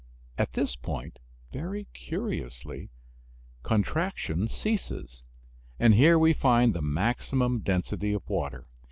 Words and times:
At 0.35 0.53
this 0.53 0.75
point, 0.75 1.19
very 1.53 1.83
curiously, 1.93 2.89
contraction 3.61 4.47
ceases, 4.47 5.21
and 5.79 5.93
here 5.93 6.17
we 6.17 6.33
find 6.33 6.73
the 6.73 6.81
maximum 6.81 7.59
density 7.59 8.11
of 8.13 8.27
water. 8.27 8.65